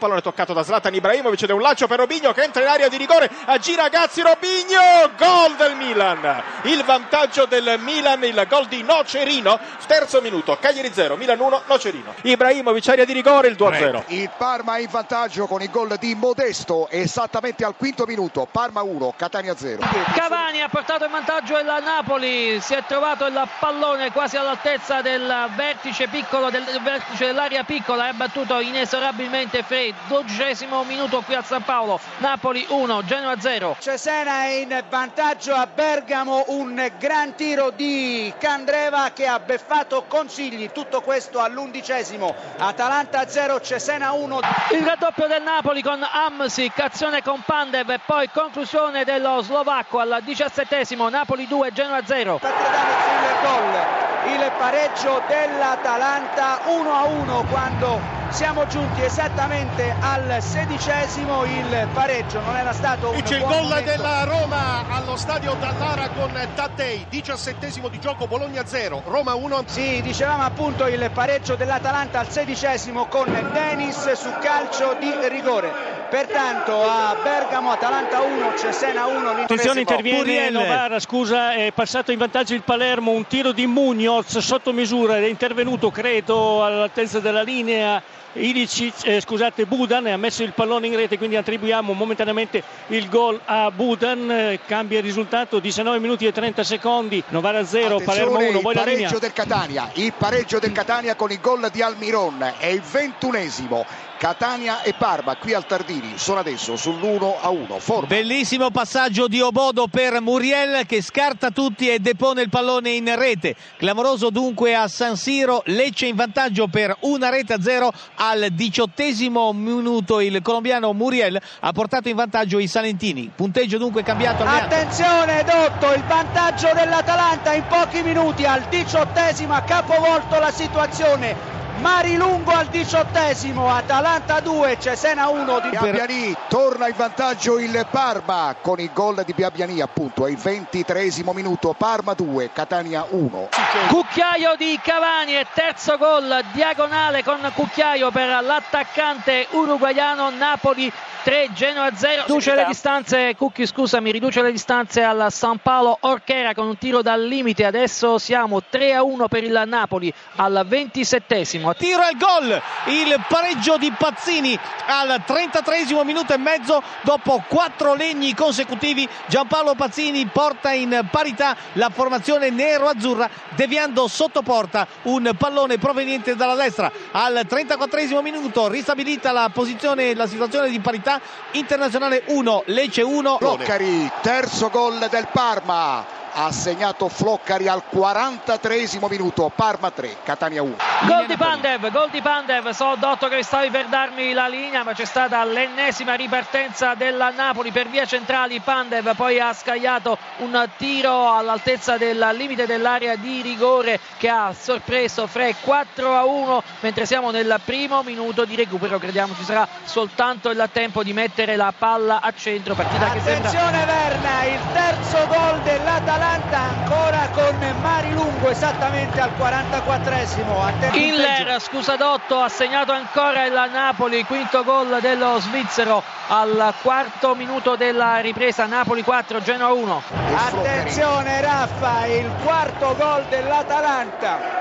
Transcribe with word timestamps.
pallone 0.00 0.22
toccato 0.22 0.52
da 0.52 0.64
Zlatan 0.64 0.94
Ibrahimovic 0.94 1.42
ed 1.42 1.50
è 1.50 1.52
un 1.52 1.60
lancio 1.60 1.86
per 1.86 1.98
Robigno 1.98 2.32
che 2.32 2.42
entra 2.42 2.62
in 2.62 2.68
area 2.68 2.88
di 2.88 2.96
rigore, 2.96 3.30
aggira 3.44 3.88
Gazzi 3.88 4.22
Robigno, 4.22 5.10
gol 5.16 5.54
del 5.56 5.76
Milan, 5.76 6.42
il 6.62 6.82
vantaggio 6.82 7.44
del 7.44 7.78
Milan, 7.78 8.24
il 8.24 8.46
gol 8.48 8.66
di 8.66 8.82
Nocerino, 8.82 9.60
terzo 9.86 10.20
minuto, 10.20 10.56
Cagliari 10.58 10.90
0, 10.92 11.16
Milan 11.16 11.38
1, 11.38 11.62
Nocerino, 11.66 12.14
Ibrahimovic 12.22 12.88
area 12.88 13.04
di 13.04 13.12
rigore, 13.12 13.48
il 13.48 13.56
2-0. 13.58 14.04
Il 14.06 14.30
Parma 14.36 14.78
in 14.78 14.88
vantaggio 14.90 15.46
con 15.46 15.60
il 15.60 15.70
gol 15.70 15.96
di 15.98 16.14
Modesto 16.14 16.88
esattamente 16.88 17.64
al 17.64 17.76
quinto 17.76 18.06
minuto, 18.06 18.48
Parma 18.50 18.82
1, 18.82 19.14
Catania 19.16 19.54
0. 19.54 19.82
Cavani 20.14 20.62
ha 20.62 20.68
portato 20.68 21.04
in 21.04 21.10
vantaggio 21.10 21.58
il 21.58 21.66
Napoli, 21.66 22.58
si 22.60 22.72
è 22.74 22.82
trovato 22.86 23.26
il 23.26 23.48
pallone 23.58 24.10
quasi 24.12 24.36
all'altezza 24.36 25.02
del 25.02 25.48
vertice 25.54 26.08
piccolo 26.08 26.50
del, 26.50 26.64
del 26.64 26.80
vertice 26.80 27.26
dell'area 27.26 27.64
piccola, 27.64 28.08
ha 28.08 28.12
battuto 28.12 28.58
inesorabilmente 28.60 29.62
Frey, 29.62 29.89
dodicesimo 30.06 30.82
minuto 30.84 31.20
qui 31.22 31.34
a 31.34 31.42
San 31.42 31.62
Paolo, 31.64 31.98
Napoli 32.18 32.64
1, 32.68 33.04
Genoa 33.04 33.38
0. 33.38 33.76
Cesena 33.78 34.44
è 34.44 34.48
in 34.60 34.82
vantaggio 34.88 35.54
a 35.54 35.66
Bergamo, 35.66 36.44
un 36.48 36.90
gran 36.98 37.34
tiro 37.34 37.70
di 37.70 38.32
Candreva 38.38 39.10
che 39.14 39.26
ha 39.26 39.38
beffato 39.38 40.04
Consigli, 40.06 40.70
tutto 40.72 41.00
questo 41.00 41.40
all'undicesimo, 41.40 42.34
Atalanta 42.58 43.28
0, 43.28 43.60
Cesena 43.60 44.12
1. 44.12 44.40
Il 44.72 44.84
raddoppio 44.84 45.26
del 45.26 45.42
Napoli 45.42 45.82
con 45.82 46.02
Amsic, 46.02 46.78
azione 46.80 47.22
con 47.22 47.42
Pandev 47.44 47.90
e 47.90 48.00
poi 48.04 48.28
conclusione 48.30 49.04
dello 49.04 49.40
slovacco 49.42 49.98
al 49.98 50.20
diciassettesimo, 50.22 51.08
Napoli 51.08 51.46
2, 51.46 51.72
Genoa 51.72 52.04
0. 52.04 52.38
Sta 52.38 52.50
gridando 52.50 52.92
sul 53.02 53.48
gol, 53.48 54.09
il 54.32 54.52
pareggio 54.56 55.22
dell'Atalanta 55.26 56.60
1 56.66 56.92
a 56.92 57.04
1 57.04 57.44
quando 57.50 58.00
siamo 58.30 58.64
giunti 58.68 59.02
esattamente 59.02 59.92
al 59.98 60.40
sedicesimo 60.40 61.44
il 61.44 61.88
pareggio. 61.92 62.40
Non 62.40 62.56
era 62.56 62.72
stato 62.72 63.10
un 63.10 63.22
c'è 63.22 63.36
il 63.36 63.42
gol 63.42 63.62
momento. 63.62 63.90
della 63.90 64.24
Roma 64.24 64.84
allo 64.88 65.16
stadio 65.16 65.54
Dallara 65.58 66.10
con 66.10 66.30
Taddei 66.54 67.06
17 67.08 67.68
di 67.90 67.98
gioco 67.98 68.26
Bologna 68.26 68.64
0 68.64 69.02
Roma 69.06 69.34
1 69.34 69.64
sì 69.66 70.00
dicevamo 70.00 70.42
appunto 70.44 70.86
il 70.86 71.10
pareggio 71.12 71.56
dell'Atalanta 71.56 72.20
al 72.20 72.28
sedicesimo 72.28 73.06
con 73.06 73.26
Denis 73.52 74.12
su 74.12 74.30
calcio 74.40 74.96
di 74.98 75.12
rigore 75.28 75.89
pertanto 76.10 76.82
a 76.82 77.16
Bergamo 77.22 77.70
Atalanta 77.70 78.20
1 78.20 78.56
Cesena 78.58 79.06
1 79.06 79.30
Attenzione 79.30 79.80
interviene 79.80 80.18
Muriel. 80.18 80.52
Novara, 80.52 80.98
scusa, 80.98 81.54
è 81.54 81.70
passato 81.72 82.10
in 82.10 82.18
vantaggio 82.18 82.54
il 82.54 82.62
Palermo, 82.62 83.12
un 83.12 83.26
tiro 83.26 83.52
di 83.52 83.66
Munoz 83.66 84.38
sotto 84.38 84.72
misura, 84.72 85.16
è 85.16 85.26
intervenuto 85.26 85.90
credo 85.90 86.64
all'altezza 86.64 87.20
della 87.20 87.42
linea 87.42 88.02
Ilicic, 88.32 89.06
eh, 89.06 89.20
scusate 89.20 89.66
Budan 89.66 90.06
e 90.06 90.12
ha 90.12 90.16
messo 90.16 90.42
il 90.42 90.52
pallone 90.52 90.86
in 90.86 90.94
rete, 90.94 91.18
quindi 91.18 91.36
attribuiamo 91.36 91.92
momentaneamente 91.92 92.62
il 92.88 93.08
gol 93.08 93.40
a 93.44 93.70
Budan, 93.70 94.30
eh, 94.30 94.60
cambia 94.66 94.98
il 94.98 95.04
risultato 95.04 95.58
19 95.58 95.98
minuti 95.98 96.26
e 96.26 96.32
30 96.32 96.62
secondi, 96.62 97.22
Novara 97.28 97.64
0, 97.64 98.00
Palermo 98.00 98.34
Attenzione, 98.34 98.48
1, 98.48 98.56
il 98.56 98.62
poi 98.62 98.74
la 98.74 98.84
linea. 98.84 98.96
pareggio 98.98 99.18
del 99.18 99.32
Catania, 99.32 99.90
il 99.94 100.12
pareggio 100.16 100.58
del 100.58 100.72
Catania 100.72 101.14
con 101.16 101.30
il 101.32 101.40
gol 101.40 101.68
di 101.72 101.82
Almiron 101.82 102.54
è 102.58 102.66
il 102.66 102.82
ventunesimo. 102.82 104.08
Catania 104.20 104.82
e 104.82 104.92
Parma 104.92 105.36
qui 105.36 105.54
al 105.54 105.64
Tardini 105.64 106.12
sono 106.16 106.40
adesso 106.40 106.74
sull'1 106.74 107.36
a 107.40 107.48
1. 107.48 107.78
Forma. 107.78 108.06
Bellissimo 108.06 108.70
passaggio 108.70 109.26
di 109.28 109.40
Obodo 109.40 109.86
per 109.86 110.20
Muriel 110.20 110.84
che 110.84 111.00
scarta 111.00 111.50
tutti 111.50 111.88
e 111.88 112.00
depone 112.00 112.42
il 112.42 112.50
pallone 112.50 112.90
in 112.90 113.16
rete. 113.16 113.56
Clamoroso 113.78 114.28
dunque 114.28 114.74
a 114.74 114.88
San 114.88 115.16
Siro, 115.16 115.62
Lecce 115.64 116.04
in 116.04 116.16
vantaggio 116.16 116.66
per 116.66 116.94
una 117.00 117.30
rete 117.30 117.54
a 117.54 117.62
zero 117.62 117.90
al 118.16 118.48
diciottesimo 118.50 119.54
minuto. 119.54 120.20
Il 120.20 120.42
colombiano 120.42 120.92
Muriel 120.92 121.40
ha 121.60 121.72
portato 121.72 122.10
in 122.10 122.16
vantaggio 122.16 122.58
i 122.58 122.66
Salentini. 122.66 123.32
Punteggio 123.34 123.78
dunque 123.78 124.02
cambiato. 124.02 124.44
Attenzione 124.44 125.44
Dotto, 125.44 125.94
il 125.94 126.04
vantaggio 126.04 126.68
dell'Atalanta 126.74 127.54
in 127.54 127.64
pochi 127.66 128.02
minuti 128.02 128.44
al 128.44 128.64
diciottesimo 128.68 129.54
ha 129.54 129.62
capovolto 129.62 130.38
la 130.38 130.50
situazione. 130.50 131.59
Marilungo 131.80 132.50
al 132.50 132.66
diciottesimo, 132.66 133.70
Atalanta 133.70 134.40
2, 134.40 134.76
Cesena 134.78 135.28
1 135.28 135.60
di 135.60 135.68
Biabiani 135.70 136.36
torna 136.48 136.88
in 136.88 136.94
vantaggio 136.96 137.58
il 137.58 137.86
Parma 137.90 138.54
con 138.60 138.78
il 138.80 138.90
gol 138.92 139.22
di 139.24 139.32
Biabiani 139.32 139.80
appunto 139.80 140.26
è 140.26 140.30
il 140.30 140.36
ventitresimo 140.36 141.32
minuto 141.32 141.74
Parma 141.76 142.12
2 142.12 142.50
Catania 142.52 143.06
1 143.08 143.48
Cucchiaio 143.88 144.56
di 144.56 144.78
Cavani 144.82 145.36
e 145.36 145.46
terzo 145.54 145.96
gol 145.96 146.44
diagonale 146.52 147.22
con 147.22 147.38
Cucchiaio 147.54 148.10
per 148.10 148.42
l'attaccante 148.42 149.46
uruguaiano 149.50 150.30
Napoli 150.30 150.92
3 151.22 151.50
Genoa 151.52 151.90
0 151.94 152.24
riduce 152.26 152.54
le 152.54 152.64
distanze 152.66 153.34
Cucchi 153.36 153.66
scusami 153.66 154.10
riduce 154.10 154.42
le 154.42 154.50
distanze 154.50 155.02
al 155.02 155.26
San 155.30 155.58
Paolo 155.58 155.98
Orchera 156.00 156.54
con 156.54 156.66
un 156.66 156.78
tiro 156.78 157.02
dal 157.02 157.22
limite. 157.22 157.66
Adesso 157.66 158.16
siamo 158.18 158.62
3 158.62 158.94
a 158.94 159.02
1 159.02 159.28
per 159.28 159.44
il 159.44 159.62
Napoli 159.66 160.12
al 160.36 160.64
ventisettesimo 160.66 161.69
Tiro 161.74 162.02
al 162.02 162.16
gol, 162.16 162.62
il 162.86 163.24
pareggio 163.28 163.76
di 163.76 163.92
Pazzini 163.96 164.58
al 164.86 165.22
33 165.24 165.86
minuto 166.04 166.32
e 166.32 166.38
mezzo 166.38 166.82
dopo 167.02 167.42
quattro 167.48 167.94
legni 167.94 168.34
consecutivi. 168.34 169.08
Giampaolo 169.26 169.74
Pazzini 169.74 170.26
porta 170.26 170.72
in 170.72 171.06
parità 171.10 171.56
la 171.74 171.90
formazione 171.90 172.50
nero-azzurra 172.50 173.28
deviando 173.54 174.08
sotto 174.08 174.42
porta 174.42 174.86
un 175.02 175.32
pallone 175.36 175.78
proveniente 175.78 176.36
dalla 176.36 176.54
destra. 176.54 176.90
Al 177.12 177.44
34 177.46 178.22
minuto 178.22 178.68
ristabilita 178.68 179.32
la 179.32 179.50
posizione, 179.52 180.14
la 180.14 180.26
situazione 180.26 180.70
di 180.70 180.80
parità. 180.80 181.20
Internazionale 181.52 182.22
1, 182.26 182.62
Lecce 182.66 183.02
1. 183.02 183.36
Floccari 183.38 184.10
terzo 184.22 184.70
gol 184.70 185.06
del 185.10 185.28
Parma 185.32 186.19
ha 186.32 186.52
segnato 186.52 187.08
Floccari 187.08 187.68
al 187.68 187.82
43 187.84 188.88
minuto 189.08 189.50
Parma 189.54 189.90
3 189.90 190.18
Catania 190.22 190.62
1 190.62 190.76
Gol 191.02 191.26
di 191.26 191.36
Pandev, 191.36 191.90
gol 191.90 192.10
di 192.10 192.20
Pandev, 192.20 192.70
so 192.70 192.94
Dotto 192.98 193.28
che 193.28 193.42
stavi 193.42 193.70
per 193.70 193.86
darmi 193.86 194.32
la 194.32 194.46
linea 194.46 194.84
ma 194.84 194.92
c'è 194.92 195.04
stata 195.04 195.42
l'ennesima 195.44 196.14
ripartenza 196.14 196.94
della 196.94 197.30
Napoli 197.30 197.70
per 197.70 197.88
via 197.88 198.04
centrali, 198.04 198.60
Pandev 198.60 199.14
poi 199.16 199.40
ha 199.40 199.52
scagliato 199.52 200.18
un 200.38 200.68
tiro 200.76 201.32
all'altezza 201.32 201.96
del 201.96 202.30
limite 202.34 202.66
dell'area 202.66 203.16
di 203.16 203.40
rigore 203.42 203.98
che 204.18 204.28
ha 204.28 204.52
sorpreso 204.58 205.26
Frey 205.26 205.54
4 205.60 206.14
a 206.14 206.24
1 206.24 206.62
mentre 206.80 207.06
siamo 207.06 207.30
nel 207.30 207.60
primo 207.64 208.02
minuto 208.02 208.44
di 208.44 208.54
recupero, 208.54 208.98
crediamo 208.98 209.34
ci 209.34 209.44
sarà 209.44 209.66
soltanto 209.84 210.50
il 210.50 210.68
tempo 210.72 211.02
di 211.02 211.12
mettere 211.12 211.56
la 211.56 211.72
palla 211.76 212.20
a 212.20 212.32
centro, 212.36 212.74
partita 212.74 213.10
che 213.10 213.20
sembra... 213.20 213.48
Attenzione 213.48 213.84
Verna, 213.84 214.44
il 214.44 214.60
terzo 214.72 215.26
gol 215.26 215.60
dell'Atalanta 215.62 216.19
ancora 216.22 217.28
con 217.32 217.56
Marilungo 217.80 218.48
esattamente 218.48 219.20
al 219.20 219.30
44esimo. 219.38 220.96
Inler, 220.96 221.60
scusa 221.60 221.96
Dotto, 221.96 222.40
ha 222.40 222.48
segnato 222.48 222.92
ancora 222.92 223.44
il 223.44 223.68
Napoli, 223.72 224.24
quinto 224.24 224.62
gol 224.64 224.98
dello 225.00 225.38
svizzero 225.40 226.02
al 226.28 226.74
quarto 226.82 227.34
minuto 227.34 227.76
della 227.76 228.18
ripresa, 228.18 228.66
Napoli 228.66 229.02
4, 229.02 229.42
Genoa 229.42 229.72
1. 229.72 230.02
Attenzione 230.36 231.40
Raffa, 231.40 232.06
il 232.06 232.30
quarto 232.42 232.94
gol 232.96 233.24
dell'Atalanta 233.28 234.59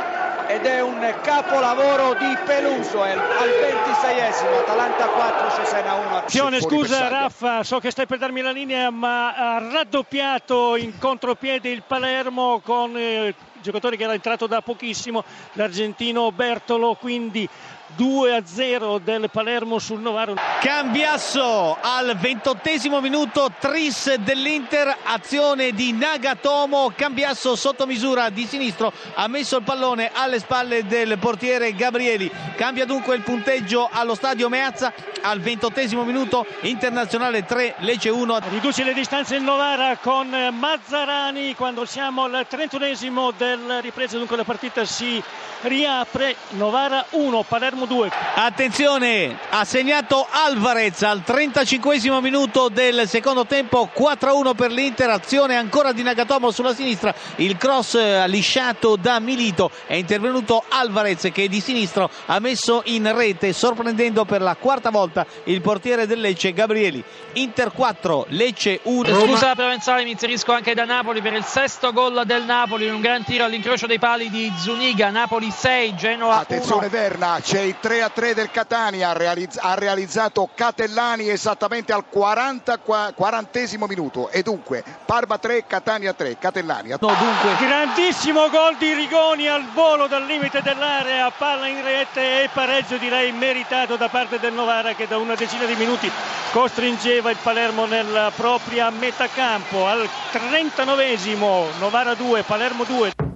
ed 0.49 0.65
è 0.65 0.81
un 0.81 1.13
capolavoro 1.21 2.15
di 2.15 2.35
Peluso 2.43 3.03
è 3.03 3.11
al 3.11 3.19
26esimo, 3.19 4.57
Atalanta 4.61 5.05
4, 5.05 5.51
Cesena 5.51 5.93
1. 5.93 6.17
Attenzione, 6.17 6.59
scusa 6.59 7.07
Raffa, 7.07 7.63
so 7.63 7.77
che 7.77 7.91
stai 7.91 8.07
per 8.07 8.17
darmi 8.17 8.41
la 8.41 8.49
linea, 8.49 8.89
ma 8.89 9.35
ha 9.35 9.59
raddoppiato 9.59 10.75
in 10.75 10.97
contropiede 10.97 11.69
il 11.69 11.83
Palermo 11.85 12.61
con 12.63 12.97
eh, 12.97 13.35
giocatore 13.61 13.97
che 13.97 14.03
era 14.03 14.13
entrato 14.13 14.47
da 14.47 14.61
pochissimo, 14.61 15.23
l'argentino 15.53 16.31
Bertolo, 16.31 16.95
quindi 16.95 17.47
2 17.95 18.35
a 18.35 18.45
0 18.45 18.99
del 18.99 19.29
Palermo 19.31 19.79
sul 19.79 19.99
Novaro. 19.99 20.35
Cambiasso 20.61 21.77
al 21.81 22.15
ventottesimo 22.17 23.01
minuto, 23.01 23.51
tris 23.59 24.13
dell'Inter, 24.15 24.95
azione 25.03 25.71
di 25.71 25.91
Nagatomo, 25.93 26.91
Cambiasso 26.95 27.55
sotto 27.55 27.85
misura 27.85 28.29
di 28.29 28.45
sinistro, 28.45 28.93
ha 29.15 29.27
messo 29.27 29.57
il 29.57 29.63
pallone 29.63 30.11
alle 30.13 30.39
spalle 30.39 30.85
del 30.85 31.17
portiere 31.17 31.73
Gabrieli, 31.73 32.31
cambia 32.55 32.85
dunque 32.85 33.15
il 33.15 33.23
punteggio 33.23 33.89
allo 33.91 34.15
stadio 34.15 34.49
Meazza 34.49 34.93
al 35.21 35.39
ventottesimo 35.39 36.03
minuto, 36.03 36.45
Internazionale 36.61 37.45
3, 37.45 37.75
Lecce 37.79 38.09
1. 38.09 38.39
Riduce 38.49 38.83
le 38.83 38.93
distanze 38.93 39.35
il 39.35 39.41
Novara 39.41 39.97
con 39.97 40.29
Mazzarani 40.29 41.55
quando 41.55 41.85
siamo 41.85 42.23
al 42.23 42.45
trentunesimo 42.47 43.31
del 43.31 43.48
ripresa, 43.81 44.17
dunque 44.17 44.35
la 44.35 44.43
partita 44.43 44.85
si 44.85 45.21
riapre, 45.61 46.35
Novara 46.51 47.05
1, 47.09 47.43
Palermo 47.43 47.67
Palermo 47.69 47.85
2. 47.85 48.11
Attenzione, 48.35 49.37
ha 49.49 49.63
segnato 49.63 50.25
Alvarez 50.29 51.03
al 51.03 51.23
35 51.23 52.21
minuto 52.21 52.69
del 52.69 53.07
secondo 53.07 53.45
tempo, 53.45 53.89
4-1 53.95 54.55
per 54.55 54.71
l'Inter, 54.71 55.09
azione 55.09 55.55
ancora 55.55 55.91
di 55.91 56.01
Nagatomo 56.01 56.51
sulla 56.51 56.73
sinistra, 56.73 57.13
il 57.35 57.57
cross 57.57 57.95
eh, 57.95 58.27
lisciato 58.27 58.95
da 58.95 59.19
Milito, 59.19 59.69
è 59.85 59.95
intervenuto 59.95 60.63
Alvarez 60.67 61.29
che 61.31 61.47
di 61.47 61.59
sinistro 61.61 62.09
ha 62.25 62.39
messo 62.39 62.81
in 62.85 63.13
rete, 63.15 63.53
sorprendendo 63.53 64.25
per 64.25 64.41
la 64.41 64.55
quarta 64.55 64.89
volta 64.89 65.25
il 65.45 65.61
portiere 65.61 66.07
del 66.07 66.19
Lecce 66.19 66.53
Gabrieli. 66.53 67.03
Inter 67.33 67.71
4, 67.71 68.25
Lecce 68.29 68.79
1. 68.81 69.25
Scusa 69.25 69.53
Provenzale, 69.53 70.03
mi 70.03 70.11
inserisco 70.11 70.51
anche 70.51 70.73
da 70.73 70.85
Napoli 70.85 71.21
per 71.21 71.33
il 71.33 71.43
sesto 71.43 71.93
gol 71.93 72.23
del 72.25 72.43
Napoli, 72.45 72.89
un 72.89 73.01
gran 73.01 73.23
tiro 73.23 73.38
all'incrocio 73.43 73.87
dei 73.87 73.99
pali 73.99 74.29
di 74.29 74.51
Zuniga, 74.57 75.09
Napoli 75.09 75.51
6, 75.51 75.95
Genoa 75.95 76.33
1. 76.33 76.41
Attenzione 76.41 76.89
Verna, 76.89 77.39
c'è 77.41 77.61
il 77.61 77.75
3 77.79 78.01
a 78.01 78.09
3 78.09 78.33
del 78.33 78.51
Catania, 78.51 79.09
ha, 79.09 79.13
realizz- 79.13 79.59
ha 79.61 79.73
realizzato 79.75 80.49
Catellani 80.53 81.29
esattamente 81.29 81.93
al 81.93 82.05
40, 82.07 82.77
40 82.79 83.59
minuto 83.87 84.29
e 84.29 84.43
dunque 84.43 84.83
Parma 85.05 85.37
3, 85.37 85.65
Catania 85.65 86.13
3, 86.13 86.37
Catellani. 86.37 86.89
No, 86.89 86.97
dunque, 86.97 87.55
Grandissimo 87.59 88.49
gol 88.49 88.75
di 88.77 88.93
Rigoni 88.93 89.47
al 89.47 89.65
volo 89.73 90.07
dal 90.07 90.25
limite 90.25 90.61
dell'area, 90.61 91.31
palla 91.31 91.67
in 91.67 91.83
rete 91.83 92.43
e 92.43 92.49
pareggio 92.53 92.97
direi 92.97 93.31
meritato 93.31 93.95
da 93.95 94.07
parte 94.07 94.39
del 94.39 94.53
Novara 94.53 94.93
che 94.93 95.07
da 95.07 95.17
una 95.17 95.35
decina 95.35 95.65
di 95.65 95.75
minuti 95.75 96.11
costringeva 96.51 97.29
il 97.31 97.37
Palermo 97.41 97.85
nella 97.85 98.31
propria 98.35 98.89
metà 98.89 99.27
campo 99.27 99.87
al 99.87 100.07
39esimo, 100.31 101.77
Novara 101.79 102.13
2, 102.13 102.43
Palermo 102.43 102.83
2. 102.83 103.28